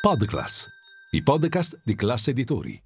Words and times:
Podclass, 0.00 0.66
i 1.10 1.22
podcast 1.22 1.78
di 1.84 1.94
classe 1.94 2.30
editori. 2.30 2.82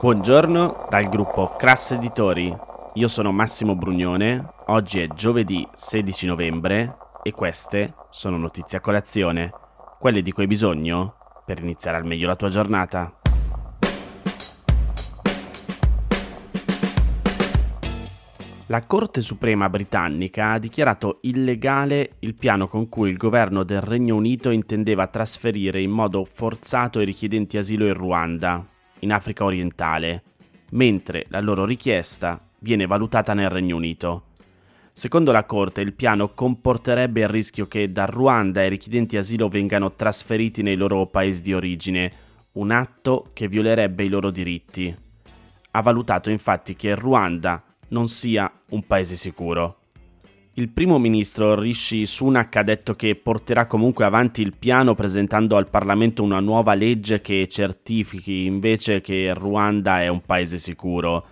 Buongiorno 0.00 0.86
dal 0.88 1.10
gruppo 1.10 1.56
Classe 1.58 1.96
Editori. 1.96 2.56
Io 2.94 3.08
sono 3.08 3.32
Massimo 3.32 3.76
Brugnone. 3.76 4.54
Oggi 4.68 5.00
è 5.00 5.08
giovedì 5.08 5.68
16 5.74 6.26
novembre 6.26 6.96
e 7.22 7.32
queste 7.32 7.92
sono 8.08 8.38
notizie 8.38 8.78
a 8.78 8.80
colazione, 8.80 9.52
quelle 9.98 10.22
di 10.22 10.32
cui 10.32 10.44
hai 10.44 10.48
bisogno 10.48 11.16
per 11.44 11.60
iniziare 11.60 11.98
al 11.98 12.06
meglio 12.06 12.28
la 12.28 12.36
tua 12.36 12.48
giornata. 12.48 13.20
La 18.66 18.86
Corte 18.86 19.20
Suprema 19.22 19.68
britannica 19.68 20.52
ha 20.52 20.58
dichiarato 20.58 21.18
illegale 21.22 22.12
il 22.20 22.34
piano 22.34 22.68
con 22.68 22.88
cui 22.88 23.10
il 23.10 23.16
governo 23.16 23.64
del 23.64 23.80
Regno 23.80 24.14
Unito 24.14 24.50
intendeva 24.50 25.08
trasferire 25.08 25.82
in 25.82 25.90
modo 25.90 26.24
forzato 26.24 27.00
i 27.00 27.04
richiedenti 27.04 27.58
asilo 27.58 27.86
in 27.86 27.94
Ruanda, 27.94 28.64
in 29.00 29.12
Africa 29.12 29.44
orientale, 29.44 30.22
mentre 30.70 31.26
la 31.28 31.40
loro 31.40 31.64
richiesta 31.64 32.40
viene 32.60 32.86
valutata 32.86 33.34
nel 33.34 33.50
Regno 33.50 33.76
Unito. 33.76 34.26
Secondo 34.92 35.32
la 35.32 35.44
Corte, 35.44 35.80
il 35.80 35.92
piano 35.92 36.32
comporterebbe 36.32 37.22
il 37.22 37.28
rischio 37.28 37.66
che 37.66 37.90
da 37.90 38.04
Ruanda 38.04 38.62
i 38.62 38.68
richiedenti 38.68 39.16
asilo 39.16 39.48
vengano 39.48 39.94
trasferiti 39.94 40.62
nei 40.62 40.76
loro 40.76 41.06
paesi 41.06 41.42
di 41.42 41.52
origine, 41.52 42.12
un 42.52 42.70
atto 42.70 43.30
che 43.32 43.48
violerebbe 43.48 44.04
i 44.04 44.08
loro 44.08 44.30
diritti. 44.30 44.94
Ha 45.72 45.82
valutato 45.82 46.30
infatti 46.30 46.76
che 46.76 46.94
Ruanda 46.94 47.62
non 47.92 48.08
sia 48.08 48.50
un 48.70 48.84
paese 48.84 49.14
sicuro. 49.14 49.76
Il 50.54 50.68
primo 50.68 50.98
ministro 50.98 51.58
Rishi 51.58 52.04
Sunak 52.04 52.56
ha 52.56 52.62
detto 52.62 52.94
che 52.94 53.14
porterà 53.14 53.66
comunque 53.66 54.04
avanti 54.04 54.42
il 54.42 54.54
piano 54.58 54.94
presentando 54.94 55.56
al 55.56 55.70
Parlamento 55.70 56.22
una 56.22 56.40
nuova 56.40 56.74
legge 56.74 57.22
che 57.22 57.48
certifichi 57.48 58.44
invece 58.44 59.00
che 59.00 59.32
Ruanda 59.32 60.02
è 60.02 60.08
un 60.08 60.20
paese 60.20 60.58
sicuro. 60.58 61.26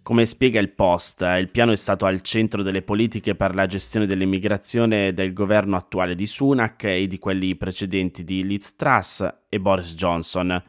Come 0.00 0.26
spiega 0.26 0.60
il 0.60 0.70
Post, 0.70 1.22
il 1.38 1.48
piano 1.48 1.72
è 1.72 1.76
stato 1.76 2.06
al 2.06 2.20
centro 2.20 2.62
delle 2.62 2.82
politiche 2.82 3.34
per 3.34 3.54
la 3.54 3.66
gestione 3.66 4.06
dell'immigrazione 4.06 5.12
del 5.12 5.32
governo 5.32 5.76
attuale 5.76 6.14
di 6.14 6.26
Sunak 6.26 6.84
e 6.84 7.08
di 7.08 7.18
quelli 7.18 7.56
precedenti 7.56 8.22
di 8.22 8.44
Liz 8.44 8.76
Truss 8.76 9.28
e 9.48 9.60
Boris 9.60 9.94
Johnson, 9.94 10.62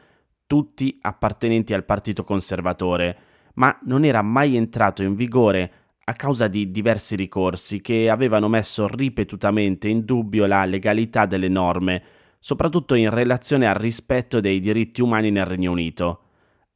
tutti 0.46 0.98
appartenenti 1.00 1.74
al 1.74 1.84
Partito 1.84 2.24
Conservatore 2.24 3.33
ma 3.54 3.76
non 3.84 4.04
era 4.04 4.22
mai 4.22 4.56
entrato 4.56 5.02
in 5.02 5.14
vigore 5.14 5.72
a 6.04 6.12
causa 6.12 6.48
di 6.48 6.70
diversi 6.70 7.16
ricorsi 7.16 7.80
che 7.80 8.10
avevano 8.10 8.48
messo 8.48 8.86
ripetutamente 8.86 9.88
in 9.88 10.04
dubbio 10.04 10.46
la 10.46 10.64
legalità 10.64 11.24
delle 11.24 11.48
norme, 11.48 12.02
soprattutto 12.38 12.94
in 12.94 13.08
relazione 13.10 13.66
al 13.66 13.76
rispetto 13.76 14.40
dei 14.40 14.60
diritti 14.60 15.00
umani 15.00 15.30
nel 15.30 15.46
Regno 15.46 15.72
Unito. 15.72 16.20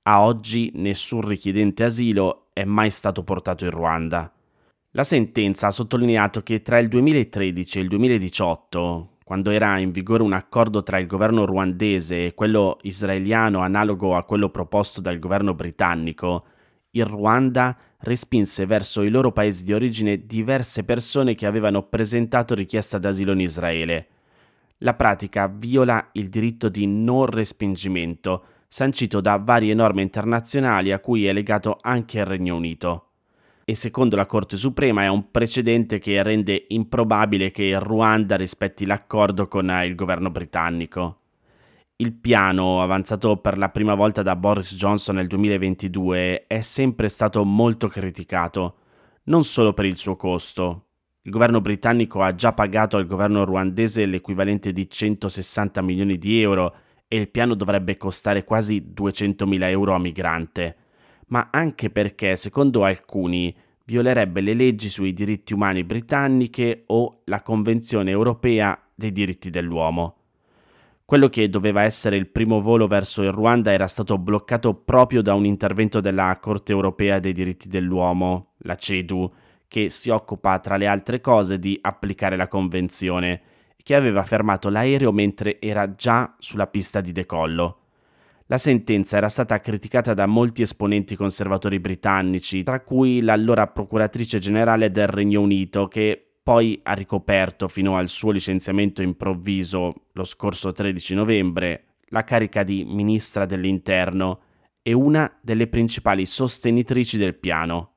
A 0.04 0.24
oggi 0.24 0.72
nessun 0.76 1.20
richiedente 1.20 1.84
asilo 1.84 2.46
è 2.54 2.64
mai 2.64 2.90
stato 2.90 3.22
portato 3.22 3.64
in 3.64 3.70
Ruanda. 3.70 4.32
La 4.92 5.04
sentenza 5.04 5.66
ha 5.66 5.70
sottolineato 5.70 6.42
che 6.42 6.62
tra 6.62 6.78
il 6.78 6.88
2013 6.88 7.78
e 7.78 7.82
il 7.82 7.88
2018, 7.88 9.18
quando 9.22 9.50
era 9.50 9.78
in 9.78 9.90
vigore 9.90 10.22
un 10.22 10.32
accordo 10.32 10.82
tra 10.82 10.98
il 10.98 11.06
governo 11.06 11.44
ruandese 11.44 12.24
e 12.24 12.34
quello 12.34 12.78
israeliano 12.80 13.58
analogo 13.60 14.16
a 14.16 14.24
quello 14.24 14.48
proposto 14.48 15.02
dal 15.02 15.18
governo 15.18 15.52
britannico, 15.52 16.46
il 16.98 17.06
Ruanda 17.06 17.76
respinse 18.00 18.66
verso 18.66 19.02
i 19.02 19.08
loro 19.08 19.32
paesi 19.32 19.64
di 19.64 19.72
origine 19.72 20.26
diverse 20.26 20.84
persone 20.84 21.34
che 21.34 21.46
avevano 21.46 21.82
presentato 21.82 22.54
richiesta 22.54 22.98
d'asilo 22.98 23.32
in 23.32 23.40
Israele. 23.40 24.06
La 24.78 24.94
pratica 24.94 25.48
viola 25.48 26.10
il 26.12 26.28
diritto 26.28 26.68
di 26.68 26.86
non 26.86 27.26
respingimento, 27.26 28.44
sancito 28.68 29.20
da 29.20 29.36
varie 29.36 29.74
norme 29.74 30.02
internazionali 30.02 30.92
a 30.92 31.00
cui 31.00 31.26
è 31.26 31.32
legato 31.32 31.78
anche 31.80 32.18
il 32.18 32.26
Regno 32.26 32.54
Unito. 32.54 33.04
E 33.64 33.74
secondo 33.74 34.16
la 34.16 34.26
Corte 34.26 34.56
Suprema 34.56 35.02
è 35.02 35.08
un 35.08 35.30
precedente 35.30 35.98
che 35.98 36.22
rende 36.22 36.66
improbabile 36.68 37.50
che 37.50 37.64
il 37.64 37.80
Ruanda 37.80 38.36
rispetti 38.36 38.86
l'accordo 38.86 39.48
con 39.48 39.70
il 39.84 39.94
governo 39.94 40.30
britannico. 40.30 41.17
Il 42.00 42.12
piano, 42.12 42.80
avanzato 42.80 43.38
per 43.38 43.58
la 43.58 43.70
prima 43.70 43.96
volta 43.96 44.22
da 44.22 44.36
Boris 44.36 44.76
Johnson 44.76 45.16
nel 45.16 45.26
2022, 45.26 46.46
è 46.46 46.60
sempre 46.60 47.08
stato 47.08 47.44
molto 47.44 47.88
criticato, 47.88 48.76
non 49.24 49.42
solo 49.42 49.72
per 49.72 49.84
il 49.84 49.96
suo 49.96 50.14
costo. 50.14 50.90
Il 51.22 51.32
governo 51.32 51.60
britannico 51.60 52.22
ha 52.22 52.36
già 52.36 52.52
pagato 52.52 52.98
al 52.98 53.06
governo 53.08 53.44
ruandese 53.44 54.06
l'equivalente 54.06 54.70
di 54.70 54.88
160 54.88 55.82
milioni 55.82 56.18
di 56.18 56.40
euro 56.40 56.72
e 57.08 57.16
il 57.16 57.30
piano 57.30 57.56
dovrebbe 57.56 57.96
costare 57.96 58.44
quasi 58.44 58.92
200 58.92 59.44
mila 59.48 59.68
euro 59.68 59.92
a 59.92 59.98
migrante, 59.98 60.76
ma 61.30 61.48
anche 61.50 61.90
perché, 61.90 62.36
secondo 62.36 62.84
alcuni, 62.84 63.52
violerebbe 63.86 64.40
le 64.40 64.54
leggi 64.54 64.88
sui 64.88 65.12
diritti 65.12 65.52
umani 65.52 65.82
britanniche 65.82 66.84
o 66.86 67.22
la 67.24 67.42
Convenzione 67.42 68.12
europea 68.12 68.80
dei 68.94 69.10
diritti 69.10 69.50
dell'uomo. 69.50 70.17
Quello 71.08 71.30
che 71.30 71.48
doveva 71.48 71.84
essere 71.84 72.16
il 72.18 72.28
primo 72.28 72.60
volo 72.60 72.86
verso 72.86 73.22
il 73.22 73.32
Ruanda 73.32 73.72
era 73.72 73.86
stato 73.86 74.18
bloccato 74.18 74.74
proprio 74.74 75.22
da 75.22 75.32
un 75.32 75.46
intervento 75.46 76.00
della 76.00 76.36
Corte 76.38 76.72
europea 76.72 77.18
dei 77.18 77.32
diritti 77.32 77.66
dell'uomo, 77.66 78.50
la 78.58 78.74
CEDU, 78.74 79.32
che 79.68 79.88
si 79.88 80.10
occupa 80.10 80.58
tra 80.58 80.76
le 80.76 80.86
altre 80.86 81.22
cose 81.22 81.58
di 81.58 81.78
applicare 81.80 82.36
la 82.36 82.46
convenzione, 82.46 83.40
che 83.82 83.94
aveva 83.94 84.22
fermato 84.22 84.68
l'aereo 84.68 85.10
mentre 85.10 85.58
era 85.62 85.94
già 85.94 86.34
sulla 86.38 86.66
pista 86.66 87.00
di 87.00 87.12
decollo. 87.12 87.78
La 88.48 88.58
sentenza 88.58 89.16
era 89.16 89.30
stata 89.30 89.60
criticata 89.60 90.12
da 90.12 90.26
molti 90.26 90.60
esponenti 90.60 91.16
conservatori 91.16 91.80
britannici, 91.80 92.62
tra 92.62 92.82
cui 92.82 93.22
l'allora 93.22 93.66
procuratrice 93.66 94.38
generale 94.38 94.90
del 94.90 95.08
Regno 95.08 95.40
Unito, 95.40 95.88
che 95.88 96.27
poi 96.48 96.80
ha 96.84 96.94
ricoperto 96.94 97.68
fino 97.68 97.98
al 97.98 98.08
suo 98.08 98.30
licenziamento 98.30 99.02
improvviso 99.02 100.06
lo 100.12 100.24
scorso 100.24 100.72
13 100.72 101.14
novembre 101.14 101.96
la 102.06 102.24
carica 102.24 102.62
di 102.62 102.86
ministra 102.86 103.44
dell'interno 103.44 104.40
e 104.80 104.94
una 104.94 105.30
delle 105.42 105.66
principali 105.66 106.24
sostenitrici 106.24 107.18
del 107.18 107.34
piano. 107.34 107.96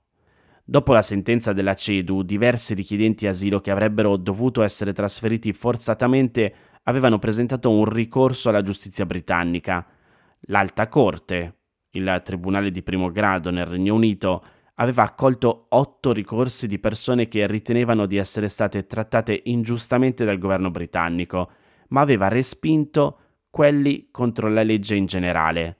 Dopo 0.65 0.91
la 0.91 1.01
sentenza 1.01 1.53
della 1.53 1.75
CEDU, 1.75 2.23
diversi 2.23 2.73
richiedenti 2.73 3.25
asilo 3.25 3.61
che 3.61 3.71
avrebbero 3.71 4.17
dovuto 4.17 4.63
essere 4.63 4.91
trasferiti 4.91 5.53
forzatamente 5.53 6.53
avevano 6.83 7.19
presentato 7.19 7.69
un 7.69 7.85
ricorso 7.85 8.49
alla 8.49 8.63
giustizia 8.63 9.05
britannica. 9.05 9.87
L'Alta 10.47 10.89
Corte, 10.89 11.55
il 11.91 12.21
Tribunale 12.21 12.69
di 12.69 12.83
primo 12.83 13.11
grado 13.11 13.49
nel 13.49 13.65
Regno 13.65 13.95
Unito, 13.95 14.43
aveva 14.75 15.03
accolto 15.03 15.65
otto 15.69 16.11
ricorsi 16.11 16.67
di 16.67 16.79
persone 16.79 17.27
che 17.27 17.45
ritenevano 17.47 18.05
di 18.05 18.17
essere 18.17 18.47
state 18.47 18.85
trattate 18.85 19.41
ingiustamente 19.45 20.25
dal 20.25 20.37
governo 20.37 20.71
britannico, 20.71 21.51
ma 21.89 22.01
aveva 22.01 22.27
respinto 22.27 23.17
quelli 23.49 24.07
contro 24.11 24.49
la 24.49 24.63
legge 24.63 24.95
in 24.95 25.05
generale. 25.05 25.77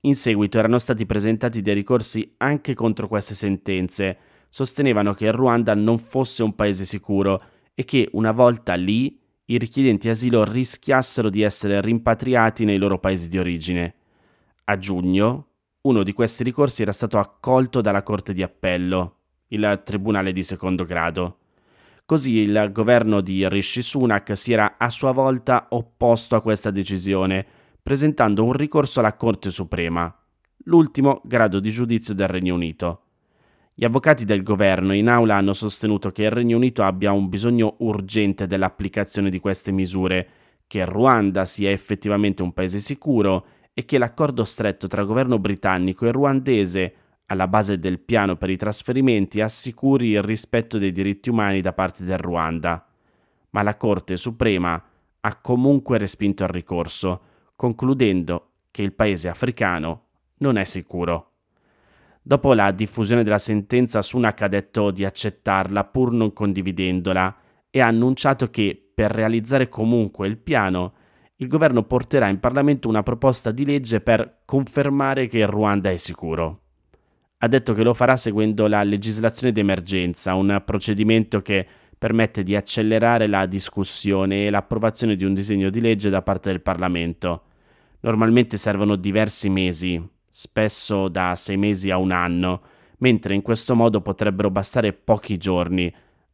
In 0.00 0.16
seguito 0.16 0.58
erano 0.58 0.78
stati 0.78 1.04
presentati 1.04 1.60
dei 1.60 1.74
ricorsi 1.74 2.34
anche 2.38 2.74
contro 2.74 3.06
queste 3.06 3.34
sentenze, 3.34 4.16
sostenevano 4.48 5.12
che 5.12 5.26
il 5.26 5.32
Ruanda 5.32 5.74
non 5.74 5.98
fosse 5.98 6.42
un 6.42 6.54
paese 6.54 6.86
sicuro 6.86 7.42
e 7.74 7.84
che 7.84 8.08
una 8.12 8.32
volta 8.32 8.74
lì 8.74 9.20
i 9.44 9.58
richiedenti 9.58 10.08
asilo 10.08 10.44
rischiassero 10.44 11.28
di 11.28 11.42
essere 11.42 11.80
rimpatriati 11.80 12.64
nei 12.64 12.78
loro 12.78 12.98
paesi 12.98 13.28
di 13.28 13.38
origine. 13.38 13.94
A 14.64 14.78
giugno, 14.78 15.48
uno 15.82 16.02
di 16.02 16.12
questi 16.12 16.44
ricorsi 16.44 16.82
era 16.82 16.92
stato 16.92 17.18
accolto 17.18 17.80
dalla 17.80 18.02
Corte 18.02 18.34
di 18.34 18.42
Appello, 18.42 19.16
il 19.48 19.80
Tribunale 19.82 20.32
di 20.32 20.42
secondo 20.42 20.84
grado. 20.84 21.38
Così 22.04 22.38
il 22.38 22.70
governo 22.72 23.20
di 23.22 23.48
Rishi 23.48 23.80
Sunak 23.80 24.36
si 24.36 24.52
era 24.52 24.74
a 24.76 24.90
sua 24.90 25.12
volta 25.12 25.68
opposto 25.70 26.36
a 26.36 26.42
questa 26.42 26.70
decisione, 26.70 27.46
presentando 27.82 28.44
un 28.44 28.52
ricorso 28.52 29.00
alla 29.00 29.14
Corte 29.14 29.48
Suprema, 29.48 30.14
l'ultimo 30.64 31.22
grado 31.24 31.60
di 31.60 31.70
giudizio 31.70 32.12
del 32.12 32.28
Regno 32.28 32.54
Unito. 32.54 33.02
Gli 33.72 33.84
avvocati 33.84 34.26
del 34.26 34.42
governo 34.42 34.92
in 34.92 35.08
aula 35.08 35.36
hanno 35.36 35.54
sostenuto 35.54 36.10
che 36.10 36.24
il 36.24 36.30
Regno 36.30 36.56
Unito 36.56 36.82
abbia 36.82 37.12
un 37.12 37.30
bisogno 37.30 37.76
urgente 37.78 38.46
dell'applicazione 38.46 39.30
di 39.30 39.38
queste 39.38 39.72
misure, 39.72 40.28
che 40.66 40.84
Ruanda 40.84 41.46
sia 41.46 41.70
effettivamente 41.70 42.42
un 42.42 42.52
paese 42.52 42.78
sicuro 42.78 43.46
e 43.80 43.86
che 43.86 43.96
l'accordo 43.96 44.44
stretto 44.44 44.88
tra 44.88 45.04
governo 45.04 45.38
britannico 45.38 46.04
e 46.04 46.12
ruandese 46.12 46.94
alla 47.26 47.48
base 47.48 47.78
del 47.78 47.98
piano 47.98 48.36
per 48.36 48.50
i 48.50 48.58
trasferimenti 48.58 49.40
assicuri 49.40 50.10
il 50.10 50.22
rispetto 50.22 50.76
dei 50.76 50.92
diritti 50.92 51.30
umani 51.30 51.62
da 51.62 51.72
parte 51.72 52.04
del 52.04 52.18
Ruanda. 52.18 52.86
Ma 53.50 53.62
la 53.62 53.78
Corte 53.78 54.18
Suprema 54.18 54.84
ha 55.20 55.36
comunque 55.36 55.96
respinto 55.96 56.42
il 56.42 56.50
ricorso, 56.50 57.20
concludendo 57.56 58.50
che 58.70 58.82
il 58.82 58.92
paese 58.92 59.30
africano 59.30 60.08
non 60.38 60.58
è 60.58 60.64
sicuro. 60.64 61.30
Dopo 62.20 62.52
la 62.52 62.70
diffusione 62.72 63.22
della 63.22 63.38
sentenza, 63.38 64.02
Sunak 64.02 64.42
ha 64.42 64.48
detto 64.48 64.90
di 64.90 65.06
accettarla 65.06 65.84
pur 65.84 66.12
non 66.12 66.34
condividendola 66.34 67.34
e 67.70 67.80
ha 67.80 67.86
annunciato 67.86 68.50
che 68.50 68.90
per 68.94 69.10
realizzare 69.10 69.70
comunque 69.70 70.28
il 70.28 70.36
piano, 70.36 70.92
il 71.40 71.48
governo 71.48 71.84
porterà 71.84 72.28
in 72.28 72.38
Parlamento 72.38 72.88
una 72.88 73.02
proposta 73.02 73.50
di 73.50 73.64
legge 73.64 74.02
per 74.02 74.40
confermare 74.44 75.26
che 75.26 75.38
il 75.38 75.46
Ruanda 75.46 75.90
è 75.90 75.96
sicuro. 75.96 76.60
Ha 77.38 77.48
detto 77.48 77.72
che 77.72 77.82
lo 77.82 77.94
farà 77.94 78.16
seguendo 78.16 78.66
la 78.66 78.82
legislazione 78.82 79.50
d'emergenza, 79.50 80.34
un 80.34 80.62
procedimento 80.66 81.40
che 81.40 81.66
permette 81.96 82.42
di 82.42 82.54
accelerare 82.54 83.26
la 83.26 83.46
discussione 83.46 84.44
e 84.44 84.50
l'approvazione 84.50 85.16
di 85.16 85.24
un 85.24 85.32
disegno 85.32 85.70
di 85.70 85.80
legge 85.80 86.10
da 86.10 86.20
parte 86.20 86.50
del 86.50 86.60
Parlamento. 86.60 87.44
Normalmente 88.00 88.58
servono 88.58 88.96
diversi 88.96 89.48
mesi, 89.48 90.02
spesso 90.28 91.08
da 91.08 91.34
sei 91.36 91.56
mesi 91.56 91.90
a 91.90 91.96
un 91.96 92.10
anno, 92.10 92.60
mentre 92.98 93.34
in 93.34 93.40
questo 93.40 93.74
modo 93.74 94.02
potrebbero 94.02 94.50
bastare 94.50 94.92
pochi 94.92 95.38
giorni, 95.38 95.90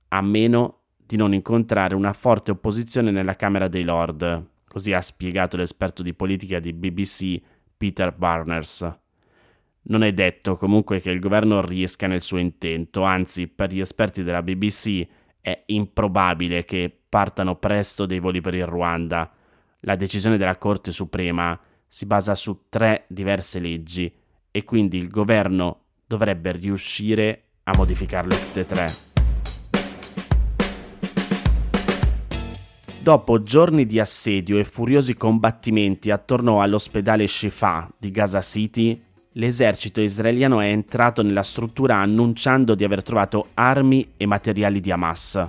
a 0.09 0.21
meno 0.21 0.81
di 0.97 1.17
non 1.17 1.33
incontrare 1.33 1.95
una 1.95 2.13
forte 2.13 2.51
opposizione 2.51 3.13
nella 3.13 3.37
Camera 3.37 3.69
dei 3.69 3.85
Lord, 3.85 4.55
così 4.77 4.93
ha 4.93 5.01
spiegato 5.01 5.57
l'esperto 5.57 6.03
di 6.03 6.13
politica 6.13 6.61
di 6.61 6.75
BBC 6.75 7.41
Peter 7.79 8.15
Barners. 8.15 8.87
Non 9.85 10.03
è 10.03 10.13
detto 10.13 10.57
comunque 10.57 11.01
che 11.01 11.11
il 11.11 11.19
governo 11.19 11.65
riesca 11.65 12.07
nel 12.07 12.21
suo 12.21 12.37
intento, 12.37 13.03
anzi 13.03 13.49
per 13.49 13.73
gli 13.73 13.81
esperti 13.81 14.23
della 14.23 14.43
BBC 14.43 15.07
è 15.41 15.63
improbabile 15.67 16.67
che 16.67 16.95
partano 17.09 17.57
presto 17.57 18.05
dei 18.05 18.19
voli 18.19 18.43
per 18.43 18.53
il 18.53 18.67
Ruanda. 18.67 19.33
La 19.81 19.97
decisione 19.97 20.37
della 20.37 20.59
Corte 20.59 20.91
Suprema 20.91 21.59
si 21.89 22.05
basa 22.05 22.35
su 22.35 22.67
tre 22.69 23.07
diverse 23.09 23.59
leggi 23.61 24.13
e 24.51 24.65
quindi 24.65 24.99
il 24.99 25.09
governo 25.09 25.85
dovrebbe 26.07 26.53
riuscire 26.53 27.45
a 27.63 27.73
modificarle 27.75 28.37
tutte 28.37 28.61
e 28.61 28.67
tre. 28.67 29.16
Dopo 33.07 33.41
giorni 33.41 33.87
di 33.87 34.01
assedio 34.01 34.59
e 34.59 34.65
furiosi 34.65 35.15
combattimenti 35.15 36.11
attorno 36.11 36.61
all'ospedale 36.61 37.29
Shifa 37.29 37.89
di 37.97 38.11
Gaza 38.11 38.41
City, 38.41 39.01
l'esercito 39.35 40.01
israeliano 40.01 40.61
è 40.61 40.67
entrato 40.67 41.23
nella 41.23 41.45
struttura 41.45 41.99
annunciando 41.99 42.75
di 42.75 42.83
aver 42.83 43.05
trovato 43.05 43.51
armi 43.55 44.15
e 44.17 44.27
materiali 44.27 44.81
di 44.81 44.91
Hamas. 44.91 45.41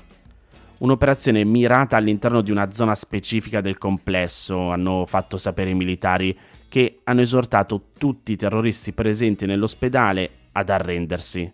Un'operazione 0.78 1.44
mirata 1.46 1.98
all'interno 1.98 2.42
di 2.42 2.52
una 2.52 2.72
zona 2.72 2.94
specifica 2.94 3.60
del 3.60 3.80
complesso, 3.80 4.70
hanno 4.70 5.06
fatto 5.08 5.38
sapere 5.38 5.72
i 5.72 5.74
militari, 5.74 6.38
che 6.70 7.00
hanno 7.06 7.22
esortato 7.22 7.86
tutti 7.98 8.34
i 8.34 8.36
terroristi 8.36 8.94
presenti 8.94 9.48
nell'ospedale 9.48 10.30
ad 10.52 10.70
arrendersi. 10.70 11.52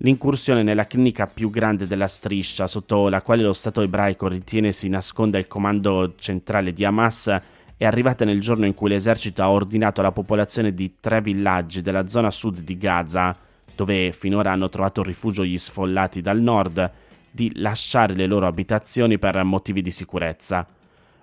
L'incursione 0.00 0.62
nella 0.62 0.86
clinica 0.86 1.26
più 1.26 1.48
grande 1.48 1.86
della 1.86 2.06
striscia, 2.06 2.66
sotto 2.66 3.08
la 3.08 3.22
quale 3.22 3.42
lo 3.42 3.54
Stato 3.54 3.80
ebraico 3.80 4.28
ritiene 4.28 4.70
si 4.70 4.90
nasconda 4.90 5.38
il 5.38 5.46
comando 5.46 6.14
centrale 6.16 6.74
di 6.74 6.84
Hamas, 6.84 7.34
è 7.78 7.84
arrivata 7.84 8.26
nel 8.26 8.40
giorno 8.40 8.66
in 8.66 8.74
cui 8.74 8.90
l'esercito 8.90 9.42
ha 9.42 9.50
ordinato 9.50 10.00
alla 10.00 10.12
popolazione 10.12 10.74
di 10.74 10.96
tre 11.00 11.22
villaggi 11.22 11.80
della 11.80 12.08
zona 12.08 12.30
sud 12.30 12.60
di 12.60 12.76
Gaza, 12.76 13.36
dove 13.74 14.12
finora 14.12 14.52
hanno 14.52 14.68
trovato 14.68 15.02
rifugio 15.02 15.44
gli 15.44 15.56
sfollati 15.56 16.20
dal 16.20 16.40
nord, 16.40 16.90
di 17.30 17.52
lasciare 17.56 18.14
le 18.14 18.26
loro 18.26 18.46
abitazioni 18.46 19.18
per 19.18 19.42
motivi 19.44 19.80
di 19.80 19.90
sicurezza. 19.90 20.66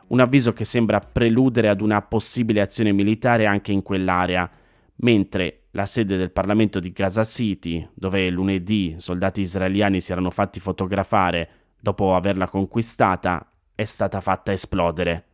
Un 0.07 0.19
avviso 0.19 0.51
che 0.53 0.65
sembra 0.65 0.99
preludere 0.99 1.69
ad 1.69 1.81
una 1.81 2.01
possibile 2.01 2.61
azione 2.61 2.91
militare 2.91 3.45
anche 3.45 3.71
in 3.71 3.83
quell'area, 3.83 4.49
mentre 4.97 5.62
la 5.75 5.85
sede 5.87 6.17
del 6.17 6.31
Parlamento 6.31 6.79
di 6.79 6.91
Gaza 6.91 7.23
City, 7.23 7.87
dove 7.95 8.29
lunedì 8.29 8.95
soldati 8.97 9.41
israeliani 9.41 9.99
si 9.99 10.11
erano 10.11 10.29
fatti 10.29 10.59
fotografare 10.59 11.49
dopo 11.79 12.15
averla 12.15 12.47
conquistata, 12.47 13.45
è 13.73 13.83
stata 13.83 14.21
fatta 14.21 14.51
esplodere. 14.51 15.25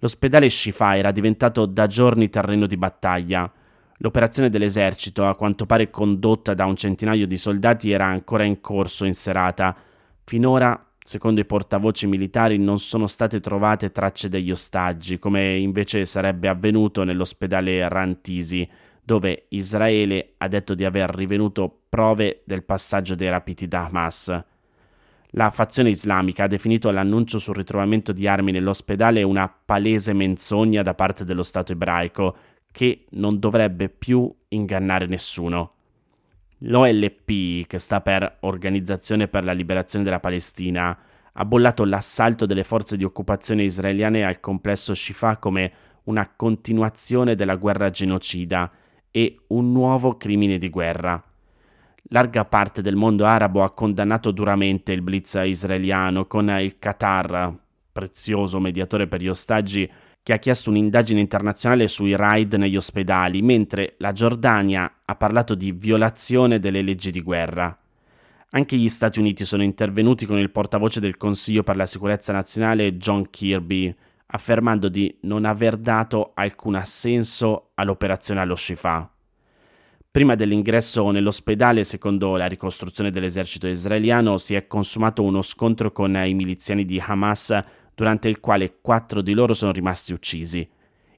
L'ospedale 0.00 0.48
Shifa 0.48 0.96
era 0.96 1.12
diventato 1.12 1.64
da 1.66 1.86
giorni 1.86 2.28
terreno 2.28 2.66
di 2.66 2.76
battaglia. 2.76 3.50
L'operazione 3.98 4.48
dell'esercito, 4.48 5.26
a 5.26 5.36
quanto 5.36 5.64
pare 5.64 5.90
condotta 5.90 6.54
da 6.54 6.66
un 6.66 6.74
centinaio 6.74 7.26
di 7.28 7.36
soldati, 7.36 7.92
era 7.92 8.04
ancora 8.04 8.42
in 8.42 8.60
corso 8.60 9.04
in 9.04 9.14
serata. 9.14 9.76
Finora, 10.24 10.88
secondo 10.98 11.40
i 11.40 11.46
portavoci 11.46 12.08
militari, 12.08 12.58
non 12.58 12.80
sono 12.80 13.06
state 13.06 13.38
trovate 13.38 13.92
tracce 13.92 14.28
degli 14.28 14.50
ostaggi, 14.50 15.20
come 15.20 15.56
invece 15.56 16.04
sarebbe 16.04 16.48
avvenuto 16.48 17.04
nell'ospedale 17.04 17.88
Rantisi, 17.88 18.68
dove 19.04 19.46
Israele 19.48 20.34
ha 20.38 20.48
detto 20.48 20.74
di 20.74 20.84
aver 20.84 21.10
rivenuto 21.10 21.82
prove 21.88 22.42
del 22.46 22.64
passaggio 22.64 23.14
dei 23.14 23.28
rapiti 23.28 23.68
da 23.68 23.84
Hamas. 23.84 24.44
La 25.36 25.50
fazione 25.50 25.90
islamica 25.90 26.44
ha 26.44 26.48
definito 26.48 26.90
l'annuncio 26.90 27.38
sul 27.38 27.56
ritrovamento 27.56 28.12
di 28.12 28.26
armi 28.26 28.50
nell'ospedale 28.50 29.22
una 29.22 29.48
palese 29.48 30.12
menzogna 30.12 30.82
da 30.82 30.94
parte 30.94 31.24
dello 31.24 31.42
Stato 31.42 31.72
ebraico 31.72 32.36
che 32.70 33.04
non 33.10 33.38
dovrebbe 33.38 33.88
più 33.88 34.32
ingannare 34.48 35.06
nessuno. 35.06 35.72
L'OLP, 36.58 37.66
che 37.66 37.78
sta 37.78 38.00
per 38.00 38.38
Organizzazione 38.40 39.28
per 39.28 39.44
la 39.44 39.52
Liberazione 39.52 40.04
della 40.04 40.20
Palestina, 40.20 40.96
ha 41.32 41.44
bollato 41.44 41.84
l'assalto 41.84 42.46
delle 42.46 42.64
forze 42.64 42.96
di 42.96 43.04
occupazione 43.04 43.64
israeliane 43.64 44.24
al 44.24 44.40
complesso 44.40 44.94
Shifa 44.94 45.36
come 45.36 45.72
una 46.04 46.30
continuazione 46.34 47.34
della 47.34 47.56
guerra 47.56 47.90
genocida 47.90 48.70
e 49.16 49.38
un 49.48 49.70
nuovo 49.70 50.16
crimine 50.16 50.58
di 50.58 50.68
guerra. 50.68 51.22
Larga 52.08 52.44
parte 52.44 52.82
del 52.82 52.96
mondo 52.96 53.24
arabo 53.24 53.62
ha 53.62 53.70
condannato 53.70 54.32
duramente 54.32 54.90
il 54.90 55.02
blitz 55.02 55.40
israeliano, 55.40 56.26
con 56.26 56.48
il 56.50 56.80
Qatar, 56.80 57.56
prezioso 57.92 58.58
mediatore 58.58 59.06
per 59.06 59.20
gli 59.20 59.28
ostaggi, 59.28 59.88
che 60.20 60.32
ha 60.32 60.38
chiesto 60.38 60.70
un'indagine 60.70 61.20
internazionale 61.20 61.86
sui 61.86 62.16
raid 62.16 62.54
negli 62.54 62.74
ospedali, 62.74 63.40
mentre 63.40 63.94
la 63.98 64.10
Giordania 64.10 64.92
ha 65.04 65.14
parlato 65.14 65.54
di 65.54 65.70
violazione 65.70 66.58
delle 66.58 66.82
leggi 66.82 67.12
di 67.12 67.22
guerra. 67.22 67.78
Anche 68.50 68.76
gli 68.76 68.88
Stati 68.88 69.20
Uniti 69.20 69.44
sono 69.44 69.62
intervenuti 69.62 70.26
con 70.26 70.38
il 70.38 70.50
portavoce 70.50 70.98
del 70.98 71.16
Consiglio 71.16 71.62
per 71.62 71.76
la 71.76 71.86
sicurezza 71.86 72.32
nazionale 72.32 72.96
John 72.96 73.30
Kirby, 73.30 73.94
affermando 74.34 74.88
di 74.88 75.16
non 75.22 75.44
aver 75.44 75.76
dato 75.76 76.32
alcun 76.34 76.74
assenso 76.74 77.70
all'operazione 77.74 78.40
allo 78.40 78.56
Shifa. 78.56 79.08
Prima 80.10 80.34
dell'ingresso 80.34 81.08
nell'ospedale, 81.10 81.84
secondo 81.84 82.36
la 82.36 82.46
ricostruzione 82.46 83.10
dell'esercito 83.10 83.68
israeliano, 83.68 84.36
si 84.38 84.54
è 84.54 84.66
consumato 84.66 85.22
uno 85.22 85.40
scontro 85.40 85.92
con 85.92 86.16
i 86.16 86.34
miliziani 86.34 86.84
di 86.84 87.00
Hamas 87.04 87.62
durante 87.94 88.28
il 88.28 88.40
quale 88.40 88.78
quattro 88.80 89.22
di 89.22 89.34
loro 89.34 89.54
sono 89.54 89.70
rimasti 89.70 90.12
uccisi. 90.12 90.68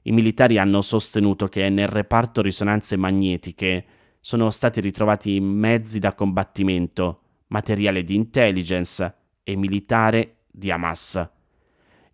I 0.03 0.11
militari 0.11 0.59
hanno 0.59 0.81
sostenuto 0.81 1.47
che 1.47 1.69
nel 1.69 1.87
reparto 1.87 2.41
risonanze 2.41 2.97
magnetiche 2.97 3.85
sono 4.19 4.51
stati 4.51 4.79
ritrovati 4.79 5.39
mezzi 5.39 5.97
da 5.97 6.13
combattimento, 6.13 7.21
materiale 7.47 8.03
di 8.03 8.13
intelligence 8.13 9.15
e 9.43 9.55
militare 9.55 10.43
di 10.51 10.69
Hamas. 10.69 11.36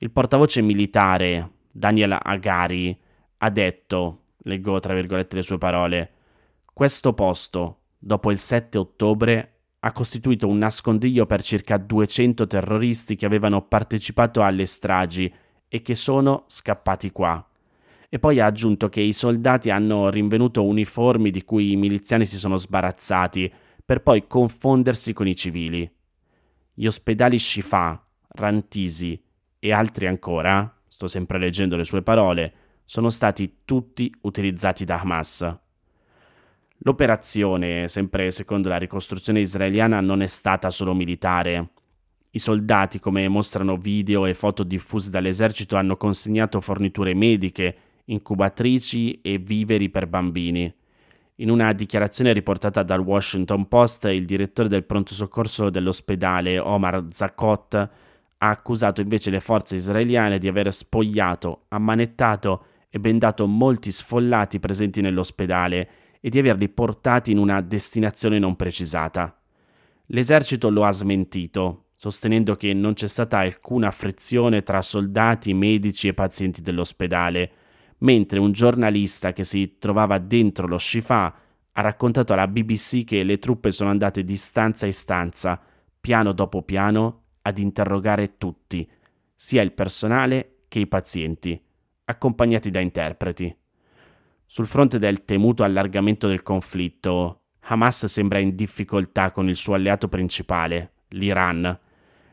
Il 0.04 0.12
portavoce 0.12 0.62
militare 0.62 1.50
Daniel 1.72 2.18
Agari 2.22 2.94
ha 3.38 3.50
detto, 3.50 4.24
leggo 4.40 4.78
tra 4.82 4.94
virgolette 4.94 5.38
le 5.38 5.42
sue 5.42 5.58
parole, 5.58 6.12
questo 6.74 7.14
posto, 7.14 7.84
dopo 8.00 8.30
il 8.30 8.38
7 8.38 8.78
ottobre, 8.78 9.60
ha 9.80 9.94
costituito 9.94 10.50
un 10.50 10.58
nascondiglio 10.58 11.26
per 11.26 11.42
circa 11.42 11.78
200 11.78 12.46
terroristi 12.48 13.16
che 13.16 13.26
avevano 13.26 13.66
partecipato 13.66 14.44
alle 14.44 14.66
stragi 14.66 15.34
e 15.70 15.82
che 15.82 15.96
sono 15.96 16.44
scappati 16.48 17.10
qua. 17.14 17.50
E 18.10 18.20
poi 18.20 18.42
ha 18.42 18.46
aggiunto 18.46 18.90
che 18.90 19.00
i 19.00 19.14
soldati 19.14 19.70
hanno 19.70 20.10
rinvenuto 20.10 20.66
uniformi 20.66 21.32
di 21.32 21.46
cui 21.46 21.72
i 21.72 21.78
miliziani 21.78 22.26
si 22.26 22.36
sono 22.36 22.58
sbarazzati, 22.58 23.50
per 23.86 24.04
poi 24.04 24.28
confondersi 24.28 25.14
con 25.14 25.28
i 25.28 25.36
civili. 25.38 25.90
Gli 26.74 26.88
ospedali 26.88 27.40
Shifa, 27.40 28.06
Rantisi 28.28 29.32
e 29.66 29.72
altri 29.72 30.08
ancora, 30.08 30.78
sto 30.88 31.08
sempre 31.08 31.40
leggendo 31.40 31.78
le 31.78 31.86
sue 31.86 32.02
parole, 32.02 32.54
sono 32.84 33.10
stati 33.10 33.60
tutti 33.64 34.14
utilizzati 34.24 34.84
da 34.84 35.00
Hamas. 35.00 35.58
L'operazione, 36.80 37.88
sempre 37.88 38.30
secondo 38.32 38.68
la 38.68 38.76
ricostruzione 38.76 39.40
israeliana, 39.40 40.02
non 40.02 40.22
è 40.22 40.28
stata 40.28 40.70
solo 40.70 40.94
militare. 40.94 41.70
I 42.32 42.40
soldati, 42.40 43.00
come 43.00 43.26
mostrano 43.30 43.78
video 43.78 44.26
e 44.26 44.34
foto 44.34 44.64
diffuse 44.64 45.10
dall'esercito, 45.10 45.78
hanno 45.78 45.96
consegnato 45.96 46.60
forniture 46.60 47.14
mediche, 47.14 47.78
incubatrici 48.04 49.22
e 49.22 49.38
viveri 49.38 49.90
per 49.90 50.08
bambini. 50.08 50.76
In 51.36 51.50
una 51.50 51.72
dichiarazione 51.72 52.34
riportata 52.34 52.84
dal 52.84 53.00
Washington 53.00 53.70
Post, 53.70 54.04
il 54.12 54.26
direttore 54.26 54.68
del 54.68 54.84
pronto 54.84 55.14
soccorso 55.14 55.70
dell'ospedale, 55.70 56.60
Omar 56.60 57.06
Zakot, 57.12 58.12
ha 58.44 58.50
accusato 58.50 59.00
invece 59.00 59.30
le 59.30 59.40
forze 59.40 59.76
israeliane 59.76 60.38
di 60.38 60.50
aver 60.50 60.72
spogliato, 60.74 61.64
ammanettato 61.70 62.66
e 62.90 63.00
bendato 63.00 63.48
molti 63.48 63.90
sfollati 63.90 64.60
presenti 64.60 65.00
nell'ospedale 65.00 65.90
e 66.20 66.30
di 66.30 66.40
averli 66.40 66.68
portati 66.68 67.32
in 67.32 67.38
una 67.38 67.62
destinazione 67.62 68.40
non 68.40 68.58
precisata. 68.58 69.34
L'esercito 70.08 70.70
lo 70.70 70.84
ha 70.84 70.92
smentito, 70.92 71.86
sostenendo 71.96 72.56
che 72.56 72.74
non 72.74 72.94
c'è 72.94 73.08
stata 73.08 73.38
alcuna 73.38 73.92
frizione 73.92 74.62
tra 74.62 74.82
soldati, 74.82 75.54
medici 75.54 76.10
e 76.10 76.14
pazienti 76.14 76.62
dell'ospedale, 76.62 77.52
mentre 78.00 78.40
un 78.40 78.52
giornalista 78.52 79.32
che 79.32 79.46
si 79.46 79.78
trovava 79.80 80.18
dentro 80.18 80.68
lo 80.68 80.78
Shifa 80.78 81.34
ha 81.72 81.82
raccontato 81.82 82.34
alla 82.34 82.50
BBC 82.50 83.06
che 83.06 83.24
le 83.24 83.40
truppe 83.40 83.72
sono 83.72 83.90
andate 83.90 84.26
di 84.26 84.36
stanza 84.36 84.86
in 84.86 84.94
stanza, 84.94 85.62
piano 86.02 86.34
dopo 86.34 86.62
piano, 86.62 87.23
ad 87.44 87.58
interrogare 87.60 88.38
tutti, 88.38 88.90
sia 89.34 89.62
il 89.62 89.74
personale 89.74 90.64
che 90.68 90.80
i 90.80 90.88
pazienti, 90.88 91.62
accompagnati 92.06 92.70
da 92.70 92.80
interpreti. 92.80 93.56
Sul 94.46 94.68
fronte 94.68 95.00
del 95.00 95.24
temuto 95.26 95.64
allargamento 95.64 96.28
del 96.28 96.44
conflitto, 96.44 97.42
Hamas 97.66 98.06
sembra 98.06 98.40
in 98.40 98.56
difficoltà 98.56 99.32
con 99.32 99.48
il 99.48 99.56
suo 99.56 99.74
alleato 99.74 100.08
principale, 100.08 100.94
l'Iran. 101.10 101.80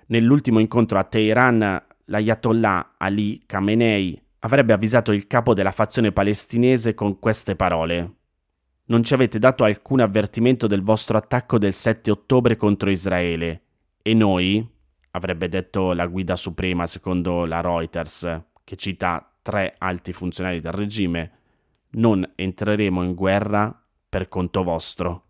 Nell'ultimo 0.06 0.58
incontro 0.58 0.98
a 0.98 1.04
Teheran, 1.04 1.82
l'Ayatollah 2.06 2.94
Ali 2.98 3.42
Khamenei 3.46 4.20
avrebbe 4.40 4.72
avvisato 4.72 5.12
il 5.12 5.26
capo 5.26 5.54
della 5.54 5.70
fazione 5.70 6.12
palestinese 6.12 6.94
con 6.94 7.18
queste 7.18 7.56
parole. 7.56 8.14
Non 8.86 9.04
ci 9.04 9.14
avete 9.14 9.38
dato 9.38 9.62
alcun 9.62 10.00
avvertimento 10.00 10.66
del 10.66 10.82
vostro 10.82 11.16
attacco 11.16 11.58
del 11.58 11.72
7 11.72 12.10
ottobre 12.10 12.56
contro 12.56 12.90
Israele 12.90 13.62
e 14.02 14.14
noi, 14.14 14.66
avrebbe 15.12 15.48
detto 15.48 15.92
la 15.92 16.06
guida 16.06 16.36
suprema 16.36 16.86
secondo 16.86 17.44
la 17.44 17.60
Reuters, 17.60 18.42
che 18.64 18.76
cita 18.76 19.32
tre 19.42 19.74
alti 19.78 20.12
funzionari 20.12 20.60
del 20.60 20.72
regime, 20.72 21.30
non 21.92 22.32
entreremo 22.36 23.02
in 23.02 23.14
guerra 23.14 23.74
per 24.08 24.28
conto 24.28 24.62
vostro. 24.62 25.24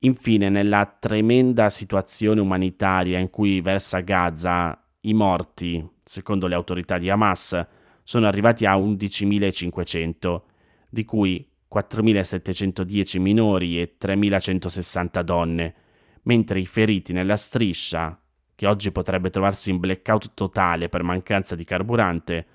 Infine, 0.00 0.48
nella 0.48 0.86
tremenda 0.86 1.70
situazione 1.70 2.40
umanitaria 2.40 3.18
in 3.18 3.30
cui 3.30 3.60
versa 3.60 4.00
Gaza, 4.00 4.80
i 5.00 5.14
morti, 5.14 5.84
secondo 6.04 6.46
le 6.46 6.54
autorità 6.54 6.98
di 6.98 7.10
Hamas, 7.10 7.66
sono 8.04 8.26
arrivati 8.26 8.64
a 8.64 8.76
11.500, 8.76 10.40
di 10.88 11.04
cui 11.04 11.50
4.710 11.72 13.20
minori 13.20 13.80
e 13.80 13.96
3.160 14.00 15.20
donne, 15.22 15.74
mentre 16.22 16.60
i 16.60 16.66
feriti 16.66 17.12
nella 17.12 17.36
striscia, 17.36 18.18
che 18.58 18.66
oggi 18.66 18.90
potrebbe 18.90 19.30
trovarsi 19.30 19.70
in 19.70 19.78
blackout 19.78 20.32
totale 20.34 20.88
per 20.88 21.04
mancanza 21.04 21.54
di 21.54 21.62
carburante, 21.62 22.46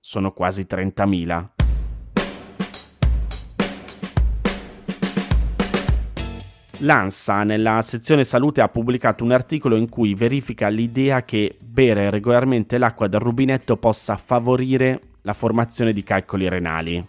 sono 0.00 0.30
quasi 0.32 0.66
30.000. 0.68 1.48
L'ANSA 6.80 7.44
nella 7.44 7.80
sezione 7.80 8.24
salute 8.24 8.60
ha 8.60 8.68
pubblicato 8.68 9.24
un 9.24 9.32
articolo 9.32 9.76
in 9.76 9.88
cui 9.88 10.12
verifica 10.12 10.68
l'idea 10.68 11.24
che 11.24 11.56
bere 11.58 12.10
regolarmente 12.10 12.76
l'acqua 12.76 13.08
dal 13.08 13.22
rubinetto 13.22 13.78
possa 13.78 14.18
favorire 14.18 15.00
la 15.22 15.32
formazione 15.32 15.94
di 15.94 16.02
calcoli 16.02 16.50
renali. 16.50 17.02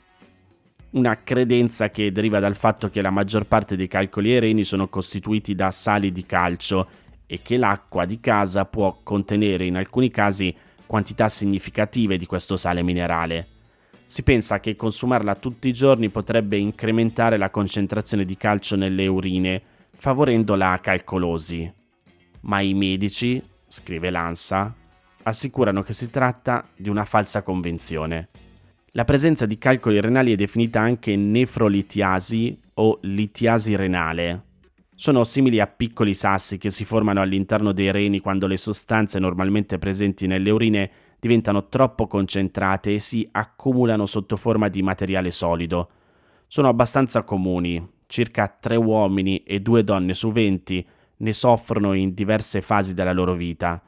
Una 0.92 1.22
credenza 1.22 1.90
che 1.90 2.14
deriva 2.14 2.40
dal 2.40 2.56
fatto 2.56 2.90
che 2.90 3.02
la 3.02 3.10
maggior 3.10 3.44
parte 3.44 3.76
dei 3.76 3.90
calcoli 3.90 4.32
ai 4.32 4.40
reni 4.40 4.64
sono 4.64 4.88
costituiti 4.88 5.54
da 5.54 5.70
sali 5.70 6.14
di 6.14 6.26
calcio 6.26 6.88
e 7.28 7.42
che 7.42 7.58
l'acqua 7.58 8.06
di 8.06 8.20
casa 8.20 8.66
può 8.66 9.00
contenere 9.04 9.66
in 9.66 9.76
alcuni 9.76 10.10
casi 10.10 10.56
quantità 10.88 11.30
significative 11.30 12.18
di 12.18 12.26
questo 12.26 12.56
sale 12.56 12.82
minerale. 12.82 13.48
Si 14.06 14.24
pensa 14.24 14.62
che 14.62 14.78
consumarla 14.78 15.36
tutti 15.36 15.68
i 15.68 15.74
giorni 15.74 16.10
potrebbe 16.10 16.56
incrementare 16.56 17.38
la 17.38 17.50
concentrazione 17.50 18.24
di 18.24 18.38
calcio 18.38 18.78
nelle 18.78 19.06
urine, 19.06 19.62
favorendo 19.94 20.56
la 20.56 20.80
calcolosi. 20.82 21.72
Ma 22.42 22.62
i 22.62 22.74
medici, 22.74 23.44
scrive 23.68 24.10
l'ANSA, 24.10 24.74
assicurano 25.24 25.82
che 25.82 25.92
si 25.92 26.10
tratta 26.10 26.66
di 26.78 26.88
una 26.88 27.04
falsa 27.04 27.42
convenzione. 27.42 28.30
La 28.92 29.04
presenza 29.04 29.46
di 29.46 29.58
calcoli 29.58 30.00
renali 30.00 30.32
è 30.32 30.36
definita 30.36 30.80
anche 30.80 31.18
nefrolitiasi 31.18 32.58
o 32.76 33.00
litiasi 33.02 33.76
renale. 33.76 34.46
Sono 35.00 35.24
simili 35.24 35.60
a 35.60 35.68
piccoli 35.68 36.16
sassi 36.16 36.58
che 36.58 36.72
si 36.72 36.84
formano 36.84 37.22
all'interno 37.22 37.72
dei 37.72 37.92
reni 37.92 38.20
quando 38.20 38.48
le 38.48 38.58
sostanze 38.58 39.20
normalmente 39.20 39.78
presenti 39.78 40.26
nelle 40.26 40.50
urine 40.50 40.90
diventano 41.20 41.70
troppo 41.70 42.08
concentrate 42.08 42.96
e 42.96 42.98
si 42.98 43.28
accumulano 43.32 44.08
sotto 44.08 44.36
forma 44.38 44.70
di 44.70 44.82
materiale 44.82 45.30
solido. 45.30 45.90
Sono 46.48 46.70
abbastanza 46.70 47.22
comuni, 47.22 47.88
circa 48.08 48.48
3 48.48 48.76
uomini 48.76 49.44
e 49.44 49.60
2 49.60 49.84
donne 49.84 50.16
su 50.16 50.32
20 50.32 50.88
ne 51.18 51.32
soffrono 51.32 51.94
in 51.94 52.16
diverse 52.16 52.62
fasi 52.62 52.96
della 52.96 53.14
loro 53.14 53.36
vita. 53.36 53.80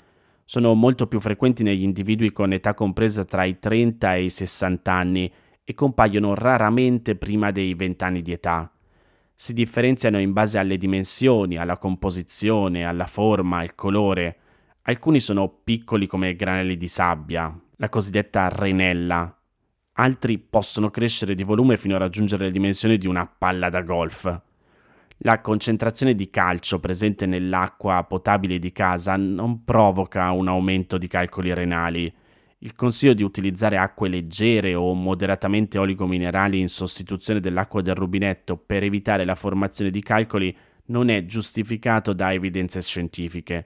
Sono 0.46 0.76
molto 0.76 1.08
più 1.08 1.20
frequenti 1.20 1.64
negli 1.64 1.82
individui 1.82 2.32
con 2.32 2.54
età 2.54 2.76
compresa 2.76 3.26
tra 3.26 3.46
i 3.46 3.58
30 3.58 4.14
e 4.14 4.26
i 4.26 4.30
60 4.30 4.94
anni 4.94 5.34
e 5.64 5.74
compaiono 5.74 6.36
raramente 6.36 7.16
prima 7.16 7.50
dei 7.50 7.74
20 7.74 8.04
anni 8.04 8.22
di 8.22 8.32
età. 8.32 8.72
Si 9.42 9.54
differenziano 9.54 10.20
in 10.20 10.34
base 10.34 10.58
alle 10.58 10.76
dimensioni, 10.76 11.56
alla 11.56 11.78
composizione, 11.78 12.84
alla 12.84 13.06
forma, 13.06 13.60
al 13.60 13.74
colore. 13.74 14.38
Alcuni 14.82 15.22
sono 15.22 15.48
piccoli 15.64 16.08
come 16.08 16.36
granelli 16.36 16.76
di 16.76 16.90
sabbia, 16.90 17.58
la 17.78 17.88
cosiddetta 17.88 18.50
renella. 18.50 19.34
Altri 19.94 20.40
possono 20.40 20.90
crescere 20.90 21.36
di 21.36 21.44
volume 21.44 21.78
fino 21.78 21.96
a 21.96 22.00
raggiungere 22.00 22.44
le 22.44 22.52
dimensioni 22.52 22.98
di 22.98 23.08
una 23.08 23.26
palla 23.26 23.70
da 23.70 23.82
golf. 23.82 24.42
La 25.20 25.40
concentrazione 25.40 26.16
di 26.16 26.30
calcio 26.30 26.82
presente 26.82 27.26
nell'acqua 27.26 28.04
potabile 28.04 28.60
di 28.60 28.74
casa 28.74 29.16
non 29.16 29.64
provoca 29.64 30.32
un 30.32 30.50
aumento 30.50 30.98
di 30.98 31.08
calcoli 31.08 31.54
renali. 31.54 32.14
Il 32.62 32.76
consiglio 32.76 33.14
di 33.14 33.24
utilizzare 33.24 33.78
acque 33.78 34.10
leggere 34.10 34.76
o 34.76 34.94
moderatamente 34.94 35.78
oligominerali 35.78 36.60
in 36.60 36.68
sostituzione 36.68 37.40
dell'acqua 37.40 37.82
del 37.82 37.96
rubinetto 37.96 38.58
per 38.58 38.84
evitare 38.84 39.24
la 39.24 39.36
formazione 39.36 39.90
di 39.90 40.02
calcoli 40.02 40.56
non 40.88 41.08
è 41.08 41.24
giustificato 41.24 42.12
da 42.12 42.34
evidenze 42.34 42.82
scientifiche. 42.82 43.66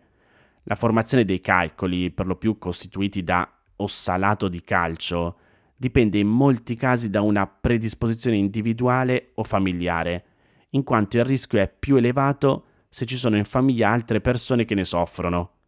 La 0.66 0.76
formazione 0.76 1.26
dei 1.26 1.42
calcoli, 1.42 2.12
per 2.12 2.28
lo 2.28 2.36
più 2.36 2.60
costituiti 2.60 3.24
da 3.24 3.52
ossalato 3.78 4.48
di 4.48 4.62
calcio, 4.62 5.38
dipende 5.76 6.20
in 6.20 6.28
molti 6.28 6.76
casi 6.76 7.10
da 7.10 7.22
una 7.22 7.48
predisposizione 7.48 8.38
individuale 8.38 9.32
o 9.34 9.44
familiare, 9.44 10.26
in 10.72 10.84
quanto 10.84 11.18
il 11.18 11.26
rischio 11.26 11.60
è 11.60 11.68
più 11.68 11.96
elevato 11.96 12.66
se 12.90 13.08
ci 13.08 13.18
sono 13.18 13.38
in 13.38 13.46
famiglia 13.46 13.90
altre 13.90 14.22
persone 14.22 14.66
che 14.66 14.76
ne 14.76 14.84
soffrono. 14.84 15.63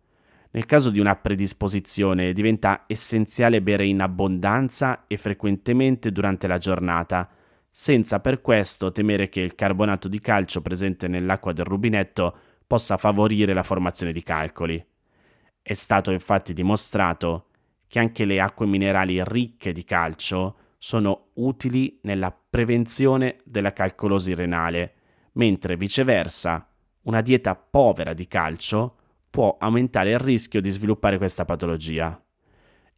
Nel 0.55 0.65
caso 0.65 0.89
di 0.89 1.01
una 1.01 1.17
predisposizione 1.17 2.31
diventa 2.31 2.85
essenziale 2.88 3.62
bere 3.62 3.85
in 3.85 4.00
abbondanza 4.00 5.03
e 5.05 5.17
frequentemente 5.17 6.13
durante 6.13 6.47
la 6.47 6.57
giornata, 6.57 7.29
senza 7.69 8.21
per 8.21 8.39
questo 8.39 8.93
temere 8.93 9.27
che 9.27 9.41
il 9.41 9.53
carbonato 9.53 10.07
di 10.07 10.21
calcio 10.21 10.62
presente 10.62 11.09
nell'acqua 11.09 11.51
del 11.51 11.65
rubinetto 11.65 12.38
possa 12.65 12.95
favorire 12.95 13.53
la 13.53 13.63
formazione 13.63 14.13
di 14.13 14.24
calcoli. 14.24 14.81
È 15.62 15.74
stato 15.74 16.12
infatti 16.12 16.53
dimostrato 16.53 17.47
che 17.85 18.00
anche 18.00 18.24
le 18.24 18.39
acque 18.39 18.65
minerali 18.65 19.21
ricche 19.25 19.74
di 19.74 19.83
calcio 19.83 20.55
sono 20.77 21.31
utili 21.33 22.00
nella 22.03 22.33
prevenzione 22.33 23.39
della 23.43 23.74
calcolosi 23.74 24.33
renale, 24.33 24.93
mentre 25.33 25.75
viceversa 25.75 26.65
una 27.01 27.19
dieta 27.19 27.55
povera 27.55 28.13
di 28.13 28.25
calcio 28.29 29.00
può 29.36 29.58
aumentare 29.60 30.12
il 30.12 30.20
rischio 30.20 30.62
di 30.62 30.70
sviluppare 30.70 31.18
questa 31.18 31.44
patologia. 31.44 32.18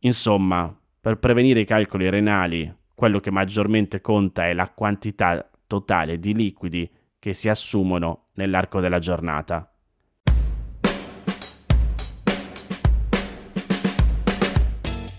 Insomma, 0.02 0.72
per 1.02 1.18
prevenire 1.18 1.62
i 1.62 1.66
calcoli 1.66 2.08
renali, 2.12 2.72
quello 2.94 3.20
che 3.20 3.32
maggiormente 3.32 4.02
conta 4.02 4.46
è 4.46 4.54
la 4.54 4.70
quantità 4.70 5.50
totale 5.66 6.20
di 6.20 6.36
liquidi 6.36 6.88
che 7.18 7.34
si 7.34 7.50
assumono 7.50 8.28
nell'arco 8.36 8.80
della 8.80 9.00
giornata. 9.00 9.68